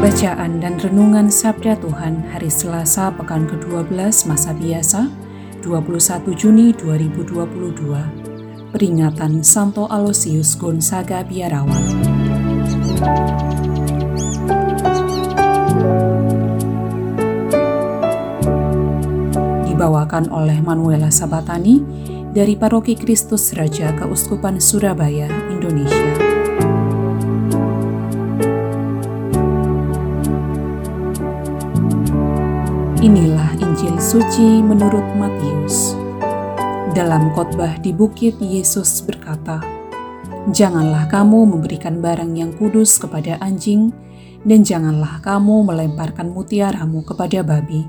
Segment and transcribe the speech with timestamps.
[0.00, 3.92] Bacaan dan Renungan Sabda Tuhan Hari Selasa Pekan ke-12
[4.32, 5.12] Masa Biasa
[5.60, 11.84] 21 Juni 2022 Peringatan Santo Aloysius Gonzaga Biarawan
[19.68, 21.84] Dibawakan oleh Manuela Sabatani
[22.32, 26.29] dari Paroki Kristus Raja Keuskupan Surabaya, Indonesia.
[33.00, 35.96] Inilah Injil suci menurut Matius.
[36.92, 39.64] Dalam khotbah di bukit, Yesus berkata,
[40.52, 43.88] "Janganlah kamu memberikan barang yang kudus kepada anjing,
[44.44, 47.88] dan janganlah kamu melemparkan mutiaramu kepada babi,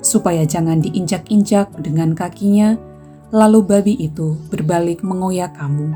[0.00, 2.80] supaya jangan diinjak-injak dengan kakinya,
[3.28, 5.92] lalu babi itu berbalik mengoyak kamu.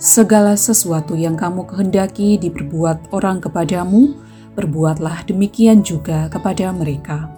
[0.00, 4.16] Segala sesuatu yang kamu kehendaki diperbuat orang kepadamu,
[4.56, 7.37] perbuatlah demikian juga kepada mereka."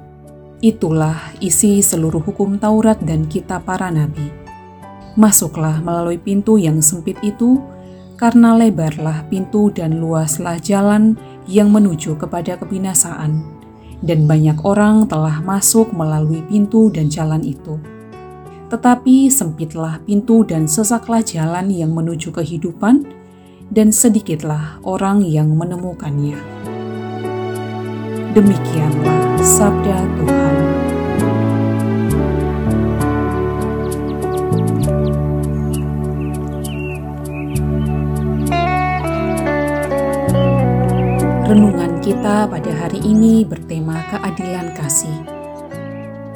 [0.61, 4.29] Itulah isi seluruh hukum Taurat dan kitab para nabi.
[5.17, 7.65] Masuklah melalui pintu yang sempit itu,
[8.21, 11.17] karena lebarlah pintu dan luaslah jalan
[11.49, 13.41] yang menuju kepada kebinasaan,
[14.05, 17.81] dan banyak orang telah masuk melalui pintu dan jalan itu.
[18.69, 23.09] Tetapi sempitlah pintu dan sesaklah jalan yang menuju kehidupan,
[23.73, 26.37] dan sedikitlah orang yang menemukannya.
[28.31, 30.57] Demikianlah sabda Tuhan.
[41.51, 45.19] Renungan kita pada hari ini bertema keadilan kasih.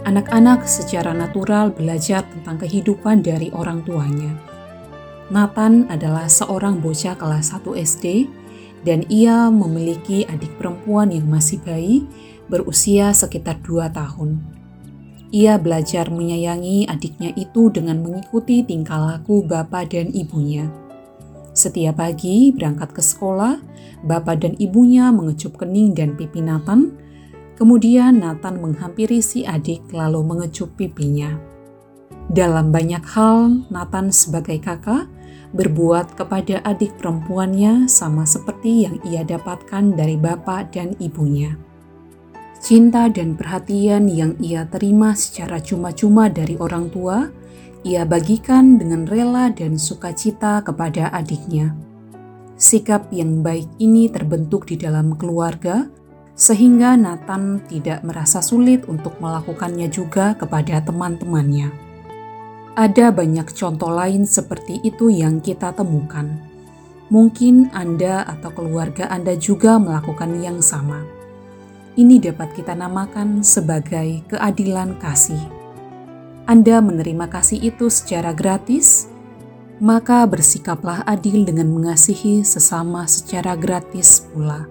[0.02, 4.34] Anak-anak secara natural belajar tentang kehidupan dari orang tuanya.
[5.30, 8.26] Nathan adalah seorang bocah kelas 1 SD
[8.84, 12.04] dan ia memiliki adik perempuan yang masih bayi
[12.46, 14.40] berusia sekitar dua tahun.
[15.34, 20.70] Ia belajar menyayangi adiknya itu dengan mengikuti tingkah laku bapak dan ibunya.
[21.50, 23.58] Setiap pagi berangkat ke sekolah,
[24.06, 26.94] bapak dan ibunya mengecup kening dan pipi Nathan,
[27.58, 31.34] kemudian Nathan menghampiri si adik lalu mengecup pipinya.
[32.30, 35.10] Dalam banyak hal, Nathan sebagai kakak
[35.54, 41.54] berbuat kepada adik perempuannya sama seperti yang ia dapatkan dari bapak dan ibunya.
[42.58, 47.28] Cinta dan perhatian yang ia terima secara cuma-cuma dari orang tua,
[47.84, 51.76] ia bagikan dengan rela dan sukacita kepada adiknya.
[52.56, 55.86] Sikap yang baik ini terbentuk di dalam keluarga,
[56.34, 61.93] sehingga Nathan tidak merasa sulit untuk melakukannya juga kepada teman-temannya.
[62.74, 66.26] Ada banyak contoh lain seperti itu yang kita temukan.
[67.06, 71.06] Mungkin Anda atau keluarga Anda juga melakukan yang sama.
[71.94, 75.38] Ini dapat kita namakan sebagai keadilan kasih.
[76.50, 79.06] Anda menerima kasih itu secara gratis,
[79.78, 84.66] maka bersikaplah adil dengan mengasihi sesama secara gratis pula.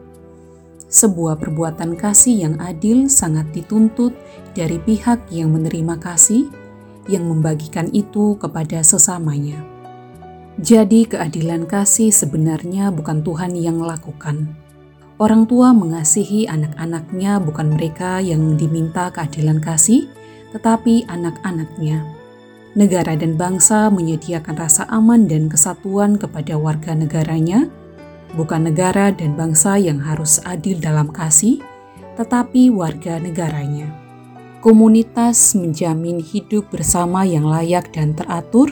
[0.91, 4.11] Sebuah perbuatan kasih yang adil sangat dituntut
[4.51, 6.62] dari pihak yang menerima kasih
[7.07, 9.59] yang membagikan itu kepada sesamanya.
[10.61, 14.53] Jadi, keadilan kasih sebenarnya bukan Tuhan yang lakukan.
[15.17, 20.09] Orang tua mengasihi anak-anaknya, bukan mereka yang diminta keadilan kasih,
[20.53, 22.05] tetapi anak-anaknya.
[22.73, 27.69] Negara dan bangsa menyediakan rasa aman dan kesatuan kepada warga negaranya,
[28.33, 31.61] bukan negara dan bangsa yang harus adil dalam kasih,
[32.17, 34.02] tetapi warga negaranya.
[34.63, 38.71] Komunitas menjamin hidup bersama yang layak dan teratur,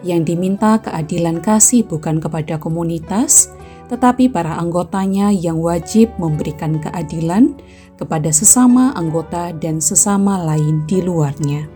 [0.00, 3.52] yang diminta keadilan kasih bukan kepada komunitas,
[3.92, 7.52] tetapi para anggotanya yang wajib memberikan keadilan
[8.00, 11.68] kepada sesama anggota dan sesama lain di luarnya.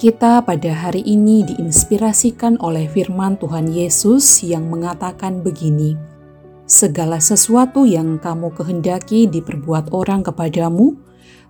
[0.00, 6.00] Kita pada hari ini diinspirasikan oleh firman Tuhan Yesus yang mengatakan begini:
[6.64, 10.96] "Segala sesuatu yang kamu kehendaki diperbuat orang kepadamu,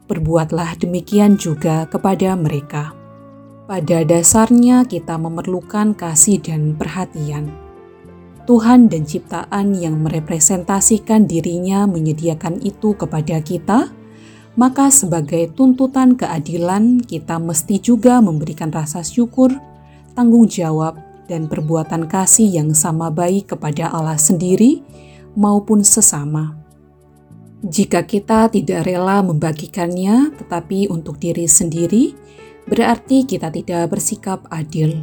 [0.06, 2.92] perbuatlah demikian juga kepada mereka.
[3.64, 7.48] Pada dasarnya, kita memerlukan kasih dan perhatian.
[8.44, 13.88] Tuhan dan ciptaan yang merepresentasikan dirinya menyediakan itu kepada kita,
[14.54, 19.48] maka sebagai tuntutan keadilan, kita mesti juga memberikan rasa syukur,
[20.12, 24.84] tanggung jawab, dan perbuatan kasih yang sama baik kepada Allah sendiri
[25.32, 26.63] maupun sesama.
[27.64, 32.12] Jika kita tidak rela membagikannya, tetapi untuk diri sendiri,
[32.68, 35.00] berarti kita tidak bersikap adil.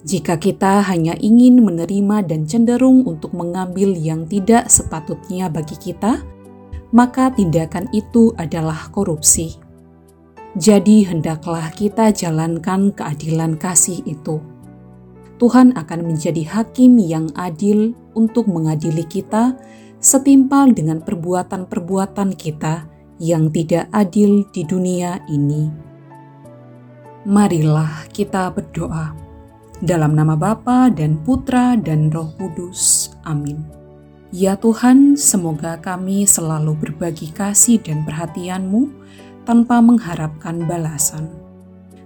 [0.00, 6.24] Jika kita hanya ingin menerima dan cenderung untuk mengambil yang tidak sepatutnya bagi kita,
[6.96, 9.60] maka tindakan itu adalah korupsi.
[10.56, 14.40] Jadi, hendaklah kita jalankan keadilan kasih itu.
[15.36, 19.56] Tuhan akan menjadi hakim yang adil untuk mengadili kita,
[20.02, 22.90] setimpal dengan perbuatan-perbuatan kita
[23.22, 25.70] yang tidak adil di dunia ini.
[27.22, 29.14] Marilah kita berdoa.
[29.78, 33.14] Dalam nama Bapa dan Putra dan Roh Kudus.
[33.22, 33.62] Amin.
[34.34, 38.90] Ya Tuhan, semoga kami selalu berbagi kasih dan perhatian-Mu
[39.46, 41.30] tanpa mengharapkan balasan.